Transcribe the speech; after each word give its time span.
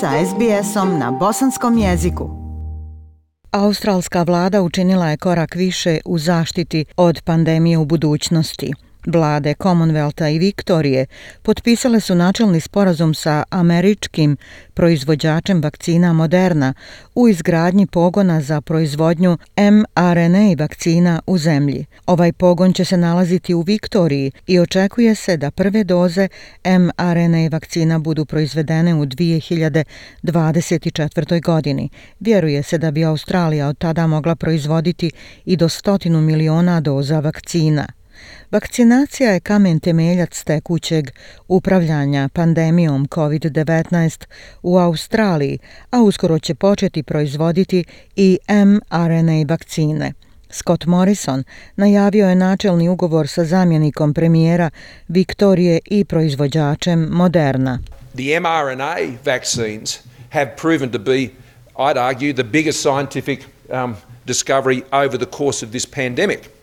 sa 0.00 0.10
SBS-om 0.26 0.98
na 0.98 1.10
bosanskom 1.10 1.78
jeziku. 1.78 2.30
Australska 3.50 4.22
vlada 4.22 4.62
učinila 4.62 5.10
je 5.10 5.16
korak 5.16 5.54
više 5.54 5.98
u 6.04 6.18
zaštiti 6.18 6.84
od 6.96 7.22
pandemije 7.24 7.78
u 7.78 7.84
budućnosti– 7.84 8.72
Vlade 9.08 9.54
Commonwealtha 9.54 10.28
i 10.28 10.38
Viktorije 10.38 11.06
potpisale 11.42 12.00
su 12.00 12.14
načelni 12.14 12.60
sporazum 12.60 13.14
sa 13.14 13.44
američkim 13.50 14.36
proizvođačem 14.74 15.62
vakcina 15.62 16.12
Moderna 16.12 16.74
u 17.14 17.28
izgradnji 17.28 17.86
pogona 17.86 18.40
za 18.40 18.60
proizvodnju 18.60 19.38
mRNA 19.56 20.54
vakcina 20.58 21.20
u 21.26 21.38
zemlji. 21.38 21.86
Ovaj 22.06 22.32
pogon 22.32 22.72
će 22.72 22.84
se 22.84 22.96
nalaziti 22.96 23.54
u 23.54 23.62
Viktoriji 23.62 24.32
i 24.46 24.60
očekuje 24.60 25.14
se 25.14 25.36
da 25.36 25.50
prve 25.50 25.84
doze 25.84 26.28
mRNA 26.64 27.48
vakcina 27.52 27.98
budu 27.98 28.24
proizvedene 28.24 28.94
u 28.94 29.06
2024. 29.06 31.42
godini. 31.42 31.88
Vjeruje 32.20 32.62
se 32.62 32.78
da 32.78 32.90
bi 32.90 33.04
Australija 33.04 33.68
od 33.68 33.78
tada 33.78 34.06
mogla 34.06 34.36
proizvoditi 34.36 35.10
i 35.44 35.56
do 35.56 35.68
stotinu 35.68 36.20
miliona 36.20 36.80
doza 36.80 37.20
vakcina. 37.20 37.86
Vakcinacija 38.50 39.30
je 39.30 39.40
kamen 39.40 39.80
temeljac 39.80 40.42
tekućeg 40.42 41.10
upravljanja 41.48 42.28
pandemijom 42.32 43.06
COVID-19 43.06 44.24
u 44.62 44.78
Australiji, 44.78 45.58
a 45.90 46.02
uskoro 46.02 46.38
će 46.38 46.54
početi 46.54 47.02
proizvoditi 47.02 47.84
i 48.16 48.38
mRNA 48.48 49.44
vakcine. 49.48 50.12
Scott 50.50 50.86
Morrison 50.86 51.44
najavio 51.76 52.28
je 52.28 52.34
načelni 52.34 52.88
ugovor 52.88 53.28
sa 53.28 53.44
zamjenikom 53.44 54.14
premijera 54.14 54.70
Viktorije 55.08 55.80
i 55.84 56.04
proizvođačem 56.04 57.08
Moderna. 57.10 57.78
The 58.14 58.40
mRNA 58.40 58.96
vaccines 59.24 59.98
have 60.30 60.56
proven 60.56 60.90
to 60.90 60.98
be, 60.98 61.30
I'd 61.76 61.98
argue, 61.98 62.32
the 62.32 62.44
biggest 62.44 62.80
scientific 62.80 63.40
um, 63.68 63.96
discovery 64.26 64.82
over 64.92 65.18
the 65.18 65.36
course 65.36 65.66
of 65.66 65.70
this 65.70 65.86
pandemic 65.86 66.57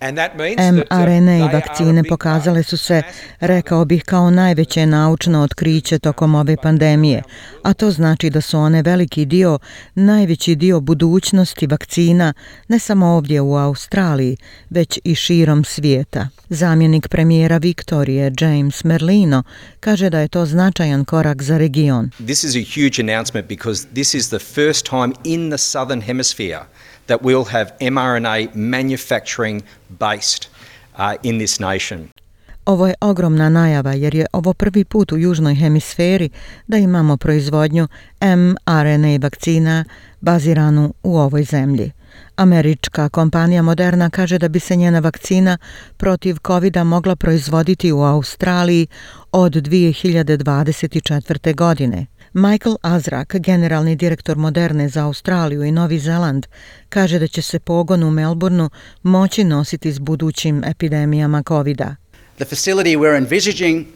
mRNA 0.00 1.50
vakcine 1.52 2.04
pokazale 2.04 2.62
su 2.62 2.76
se, 2.76 3.02
rekao 3.40 3.84
bih, 3.84 4.04
kao 4.04 4.30
najveće 4.30 4.86
naučno 4.86 5.42
otkriće 5.42 5.98
tokom 5.98 6.34
ove 6.34 6.56
pandemije, 6.56 7.22
a 7.62 7.72
to 7.74 7.90
znači 7.90 8.30
da 8.30 8.40
su 8.40 8.58
one 8.58 8.82
veliki 8.82 9.24
dio, 9.24 9.58
najveći 9.94 10.54
dio 10.54 10.80
budućnosti 10.80 11.66
vakcina, 11.66 12.32
ne 12.68 12.78
samo 12.78 13.06
ovdje 13.06 13.40
u 13.40 13.56
Australiji, 13.56 14.36
već 14.70 14.98
i 15.04 15.14
širom 15.14 15.64
svijeta. 15.64 16.28
Zamjenik 16.48 17.08
premijera 17.08 17.56
Viktorije, 17.56 18.32
James 18.40 18.84
Merlino, 18.84 19.42
kaže 19.80 20.10
da 20.10 20.20
je 20.20 20.28
to 20.28 20.46
značajan 20.46 21.04
korak 21.04 21.42
za 21.42 21.58
region. 21.58 22.10
This 22.24 22.44
is 22.44 22.56
a 22.56 22.80
huge 22.80 23.12
announcement 23.12 23.48
because 23.48 23.86
this 23.94 24.14
is 24.14 24.28
the 24.28 24.38
first 24.38 24.86
time 24.86 25.12
in 25.24 25.50
the 25.50 25.58
southern 25.58 26.00
hemisphere 26.00 26.60
that 27.06 27.20
we'll 27.20 27.44
have 27.44 27.72
mRNA 27.80 28.54
manufacturing 28.54 29.62
based 29.88 30.48
uh, 30.98 31.14
in 31.22 31.38
this 31.38 31.60
nation. 31.60 32.08
Ovo 32.66 32.86
je 32.86 32.94
ogromna 33.00 33.48
najava 33.48 33.92
jer 33.92 34.14
je 34.14 34.26
ovo 34.32 34.52
prvi 34.52 34.84
put 34.84 35.12
u 35.12 35.18
južnoj 35.18 35.54
hemisferi 35.54 36.30
da 36.66 36.76
imamo 36.76 37.16
proizvodnju 37.16 37.88
mRNA 38.20 39.18
vakcina 39.22 39.84
baziranu 40.20 40.94
u 41.02 41.18
ovoj 41.18 41.44
zemlji. 41.44 41.92
Američka 42.36 43.08
kompanija 43.08 43.62
Moderna 43.62 44.10
kaže 44.10 44.38
da 44.38 44.48
bi 44.48 44.60
se 44.60 44.76
njena 44.76 44.98
vakcina 44.98 45.58
protiv 45.96 46.36
covid 46.46 46.76
mogla 46.76 47.16
proizvoditi 47.16 47.92
u 47.92 48.02
Australiji 48.02 48.86
od 49.32 49.52
2024. 49.52 51.54
godine. 51.54 52.06
Michael 52.38 52.76
Azrak, 52.82 53.34
generalni 53.40 53.96
direktor 53.96 54.36
Moderne 54.36 54.88
za 54.88 55.04
Australiju 55.04 55.64
i 55.64 55.72
Novi 55.72 55.98
Zeland, 55.98 56.46
kaže 56.88 57.18
da 57.18 57.26
će 57.26 57.42
se 57.42 57.58
pogon 57.58 58.02
u 58.02 58.10
Melbourneu 58.10 58.70
moći 59.02 59.44
nositi 59.44 59.92
s 59.92 59.98
budućim 59.98 60.64
epidemijama 60.64 61.42
covid 61.48 61.76
-a. 61.76 61.94
The 62.36 62.44
facility 62.44 62.98
we're 62.98 63.16
envisaging 63.16 63.86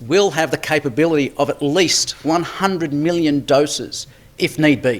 will 0.00 0.34
have 0.34 0.50
the 0.50 0.68
capability 0.68 1.30
of 1.36 1.48
at 1.48 1.62
least 1.62 2.16
100 2.24 2.92
million 2.92 3.42
doses 3.46 4.06
if 4.38 4.58
need 4.58 4.82
be. 4.82 4.98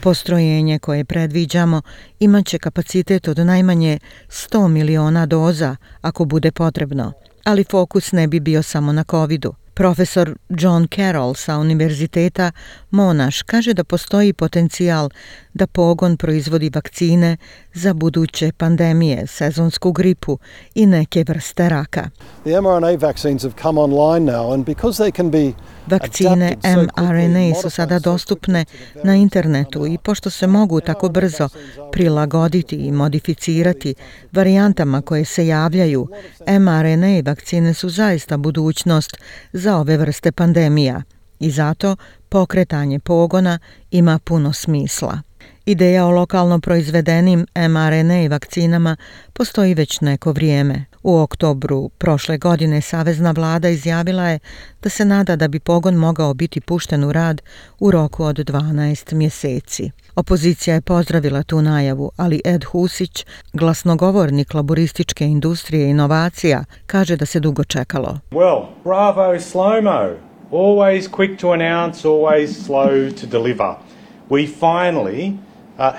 Postrojenje 0.00 0.78
koje 0.78 1.04
predviđamo 1.04 1.82
imaće 2.20 2.58
kapacitet 2.58 3.28
od 3.28 3.38
najmanje 3.38 3.98
100 4.28 4.68
miliona 4.68 5.26
doza 5.26 5.76
ako 6.00 6.24
bude 6.24 6.52
potrebno, 6.52 7.12
ali 7.44 7.64
fokus 7.70 8.12
ne 8.12 8.26
bi 8.26 8.40
bio 8.40 8.62
samo 8.62 8.92
na 8.92 9.04
covidu. 9.10 9.54
Profesor 9.76 10.36
John 10.48 10.88
Carroll 10.88 11.34
sa 11.34 11.58
Univerziteta 11.58 12.52
Monash 12.90 13.42
kaže 13.42 13.74
da 13.74 13.84
postoji 13.84 14.32
potencijal 14.32 15.10
da 15.54 15.66
pogon 15.66 16.16
proizvodi 16.16 16.70
vakcine 16.74 17.36
za 17.74 17.94
buduće 17.94 18.52
pandemije, 18.52 19.26
sezonsku 19.26 19.92
gripu 19.92 20.38
i 20.74 20.86
neke 20.86 21.24
vrste 21.28 21.68
raka. 21.68 22.10
The 22.44 22.60
mRNA 22.60 22.96
vaccines 23.00 23.42
have 23.42 23.54
come 23.62 23.80
online 23.80 24.32
now 24.32 24.54
and 24.54 24.64
because 24.66 25.04
they 25.04 25.16
can 25.16 25.30
be 25.30 25.52
Vakcine 25.86 26.56
mRNA 26.64 27.54
su 27.62 27.70
sada 27.70 27.98
dostupne 27.98 28.64
na 29.04 29.14
internetu 29.16 29.86
i 29.86 29.98
pošto 29.98 30.30
se 30.30 30.46
mogu 30.46 30.80
tako 30.80 31.08
brzo 31.08 31.48
prilagoditi 31.92 32.76
i 32.76 32.92
modificirati 32.92 33.94
varijantama 34.32 35.02
koje 35.02 35.24
se 35.24 35.46
javljaju, 35.46 36.08
mRNA 36.48 37.22
vakcine 37.24 37.74
su 37.74 37.88
zaista 37.88 38.36
budućnost 38.36 39.16
za 39.52 39.65
ove 39.74 39.96
vrste 39.96 40.32
pandemija 40.32 41.02
i 41.38 41.50
zato 41.50 41.96
pokretanje 42.28 42.98
pogona 42.98 43.58
ima 43.90 44.18
puno 44.18 44.52
smisla. 44.52 45.20
Ideja 45.66 46.06
o 46.06 46.10
lokalno 46.10 46.60
proizvedenim 46.60 47.46
mRNA 47.56 48.28
vakcinama 48.30 48.96
postoji 49.32 49.74
već 49.74 50.00
neko 50.00 50.32
vrijeme. 50.32 50.84
U 51.02 51.18
oktobru 51.18 51.88
prošle 51.88 52.38
godine 52.38 52.80
Savezna 52.80 53.30
vlada 53.30 53.68
izjavila 53.68 54.28
je 54.28 54.38
da 54.82 54.88
se 54.88 55.04
nada 55.04 55.36
da 55.36 55.48
bi 55.48 55.60
pogon 55.60 55.94
mogao 55.94 56.34
biti 56.34 56.60
pušten 56.60 57.04
u 57.04 57.12
rad 57.12 57.42
u 57.80 57.90
roku 57.90 58.24
od 58.24 58.36
12 58.36 59.14
mjeseci. 59.14 59.90
Opozicija 60.16 60.74
je 60.74 60.80
pozdravila 60.80 61.42
tu 61.42 61.62
najavu, 61.62 62.10
ali 62.16 62.40
Ed 62.44 62.64
Husić, 62.64 63.26
glasnogovornik 63.52 64.54
laborističke 64.54 65.24
industrije 65.24 65.86
i 65.86 65.90
inovacija, 65.90 66.64
kaže 66.86 67.16
da 67.16 67.26
se 67.26 67.40
dugo 67.40 67.64
čekalo. 67.64 68.18
Well, 68.30 68.64
bravo, 68.84 69.34
slow-mo. 69.34 70.16
Always 70.50 71.08
quick 71.10 71.40
to 71.40 71.50
announce, 71.52 72.08
always 72.08 72.46
slow 72.46 73.20
to 73.20 73.26
deliver. 73.26 73.95
We 74.30 74.46
finally 74.46 75.32
Uh, 75.78 75.92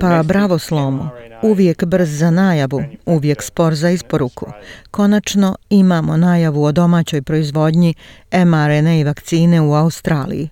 pa 0.00 0.22
bravo 0.22 0.58
slomo, 0.58 1.10
uvijek 1.42 1.84
brz 1.84 2.18
za 2.18 2.30
najavu, 2.30 2.82
uvijek 3.06 3.42
spor 3.42 3.74
za 3.74 3.90
isporuku. 3.90 4.46
Konačno 4.90 5.56
imamo 5.70 6.16
najavu 6.16 6.64
o 6.64 6.72
domaćoj 6.72 7.22
proizvodnji 7.22 7.94
mRNA 8.32 9.04
vakcine 9.06 9.60
u 9.60 9.74
Australiji. 9.74 10.48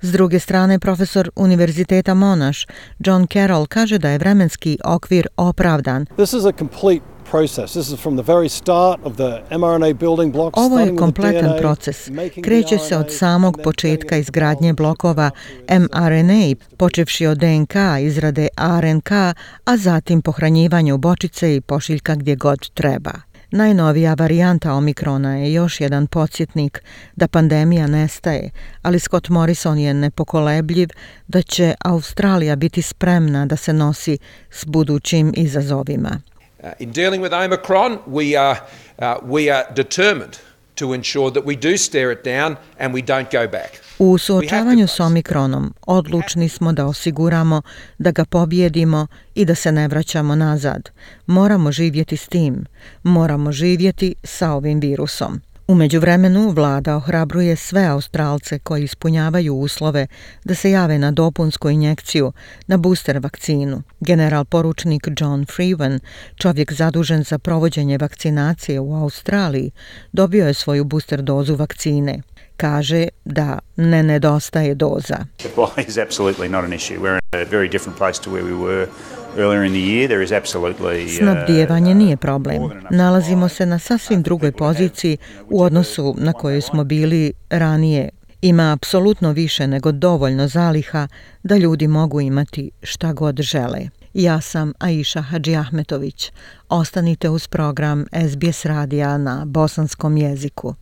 S 0.00 0.12
druge 0.12 0.38
strane, 0.38 0.78
profesor 0.78 1.30
Univerziteta 1.36 2.14
Monash, 2.14 2.66
John 2.98 3.26
Carroll, 3.32 3.66
kaže 3.66 3.98
da 3.98 4.10
je 4.10 4.18
vremenski 4.18 4.78
okvir 4.84 5.28
opravdan. 5.36 6.06
This 6.06 6.32
is 6.32 6.44
a 6.44 6.52
complete 6.58 7.04
Ovo 10.54 10.78
je 10.78 10.96
kompletan 10.96 11.52
proces. 11.58 12.10
Kreće 12.44 12.78
se 12.78 12.96
od 12.96 13.06
samog 13.12 13.58
početka 13.64 14.16
izgradnje 14.16 14.72
blokova 14.72 15.30
mRNA, 15.70 16.54
počevši 16.76 17.26
od 17.26 17.38
DNK, 17.38 17.74
izrade 18.00 18.48
RNK, 18.80 19.12
a 19.64 19.76
zatim 19.76 20.22
pohranjivanje 20.22 20.92
u 20.92 20.98
bočice 20.98 21.56
i 21.56 21.60
pošiljka 21.60 22.14
gdje 22.14 22.36
god 22.36 22.70
treba. 22.74 23.10
Najnovija 23.50 24.14
varijanta 24.14 24.72
Omikrona 24.72 25.36
je 25.36 25.52
još 25.52 25.80
jedan 25.80 26.06
podsjetnik 26.06 26.82
da 27.16 27.28
pandemija 27.28 27.86
nestaje, 27.86 28.50
ali 28.82 28.98
Scott 28.98 29.28
Morrison 29.28 29.78
je 29.78 29.94
nepokolebljiv 29.94 30.88
da 31.28 31.42
će 31.42 31.74
Australija 31.84 32.56
biti 32.56 32.82
spremna 32.82 33.46
da 33.46 33.56
se 33.56 33.72
nosi 33.72 34.18
s 34.50 34.64
budućim 34.64 35.32
izazovima. 35.36 36.20
Uh, 36.62 36.70
in 36.78 36.92
dealing 36.92 37.22
with 37.22 37.32
Omicron, 37.32 37.98
we 38.06 38.36
are, 38.36 38.60
uh, 38.98 39.18
we 39.22 39.48
are 39.54 39.64
determined 39.74 40.38
to 40.74 40.92
ensure 40.92 41.30
that 41.30 41.44
we 41.44 41.56
do 41.56 41.76
stare 41.76 42.12
it 42.12 42.24
down 42.24 42.56
and 42.78 42.94
we 42.94 43.02
don't 43.02 43.30
go 43.30 43.48
back. 43.48 43.80
U 43.98 44.18
suočavanju 44.18 44.86
s 44.88 45.00
Omikronom 45.00 45.74
odlučni 45.86 46.48
smo 46.48 46.72
da 46.72 46.86
osiguramo 46.86 47.62
da 47.98 48.10
ga 48.10 48.24
pobjedimo 48.24 49.06
i 49.34 49.44
da 49.44 49.54
se 49.54 49.72
ne 49.72 49.88
vraćamo 49.88 50.34
nazad. 50.34 50.90
Moramo 51.26 51.72
živjeti 51.72 52.16
s 52.16 52.28
tim. 52.28 52.66
Moramo 53.02 53.52
živjeti 53.52 54.14
sa 54.24 54.52
ovim 54.52 54.80
virusom. 54.80 55.40
Umeđu 55.68 56.00
vremenu 56.00 56.50
vlada 56.50 56.96
ohrabruje 56.96 57.56
sve 57.56 57.84
Australce 57.84 58.58
koji 58.58 58.84
ispunjavaju 58.84 59.54
uslove 59.54 60.06
da 60.44 60.54
se 60.54 60.70
jave 60.70 60.98
na 60.98 61.10
dopunsku 61.10 61.70
injekciju 61.70 62.32
na 62.66 62.76
booster 62.76 63.18
vakcinu. 63.18 63.82
General 64.00 64.44
poručnik 64.44 65.08
John 65.20 65.46
Freeman, 65.46 66.00
čovjek 66.36 66.72
zadužen 66.72 67.22
za 67.22 67.38
provođenje 67.38 67.98
vakcinacije 67.98 68.80
u 68.80 68.94
Australiji, 68.94 69.70
dobio 70.12 70.46
je 70.46 70.54
svoju 70.54 70.84
booster 70.84 71.22
dozu 71.22 71.56
vakcine. 71.56 72.22
kaže 72.58 73.08
da 73.24 73.58
ne 73.76 74.02
nedostaje 74.02 74.74
doza. 74.74 75.18
Supply 75.38 75.88
is 75.88 75.96
absolutely 75.96 76.48
not 76.48 76.64
an 76.64 76.72
issue. 76.72 76.98
We're 76.98 77.18
in 77.32 77.40
a 77.40 77.44
very 77.50 77.68
different 77.70 77.98
place 77.98 78.22
to 78.24 78.30
where 78.30 78.44
we 78.44 78.54
were 78.66 78.86
earlier 79.36 79.64
in 79.64 79.72
the 79.72 79.80
year. 79.80 80.08
There 80.08 80.24
is 80.24 80.32
absolutely 80.32 81.04
uh, 81.04 81.18
Snabdijevanje 81.18 81.94
nije 81.94 82.16
problem. 82.16 82.62
Nalazimo 82.90 83.48
se 83.48 83.66
na 83.66 83.78
sasvim 83.78 84.22
drugoj 84.22 84.52
poziciji 84.52 85.18
u 85.50 85.62
odnosu 85.62 86.14
na 86.18 86.32
kojoj 86.32 86.60
smo 86.60 86.84
bili 86.84 87.32
ranije. 87.50 88.08
Ima 88.42 88.72
apsolutno 88.72 89.32
više 89.32 89.66
nego 89.66 89.92
dovoljno 89.92 90.48
zaliha 90.48 91.08
da 91.42 91.56
ljudi 91.56 91.88
mogu 91.88 92.20
imati 92.20 92.70
šta 92.82 93.12
god 93.12 93.40
žele. 93.40 93.80
Ja 94.14 94.40
sam 94.40 94.72
Aisha 94.78 95.20
Hadži 95.20 95.56
Ahmetović. 95.56 96.32
Ostanite 96.68 97.28
uz 97.28 97.48
program 97.48 98.06
SBS 98.30 98.64
radija 98.64 99.18
na 99.18 99.44
bosanskom 99.46 100.16
jeziku. 100.16 100.74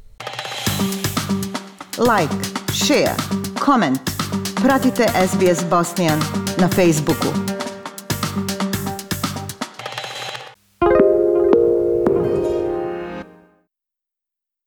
Like, 1.98 2.34
share, 2.72 3.14
comment. 3.64 4.00
Pratite 4.62 5.06
SBS 5.28 5.64
Bosnian 5.70 6.20
na 6.58 6.68
Facebooku. 6.68 7.55